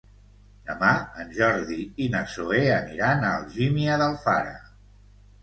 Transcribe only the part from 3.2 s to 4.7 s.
a Algímia d'Alfara.